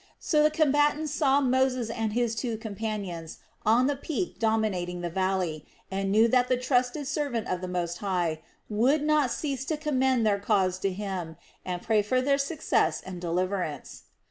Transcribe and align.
So 0.19 0.41
the 0.41 0.49
combatants 0.49 1.13
saw 1.13 1.41
Moses 1.41 1.91
and 1.91 2.13
his 2.13 2.33
two 2.33 2.57
companions 2.57 3.37
on 3.63 3.85
the 3.85 3.95
peak 3.95 4.39
dominating 4.39 5.01
the 5.01 5.11
valley, 5.11 5.63
and 5.91 6.11
knew 6.11 6.27
that 6.29 6.47
the 6.47 6.57
trusted 6.57 7.05
servant 7.07 7.47
of 7.47 7.61
the 7.61 7.67
Most 7.67 7.99
High 7.99 8.39
would 8.67 9.03
not 9.03 9.29
cease 9.29 9.63
to 9.65 9.77
commend 9.77 10.25
their 10.25 10.39
cause 10.39 10.79
to 10.79 10.91
Him 10.91 11.37
and 11.63 11.83
pray 11.83 12.01
for 12.01 12.19
their 12.19 12.39
success 12.39 13.01
and 13.05 13.21
deliverance. 13.21 14.01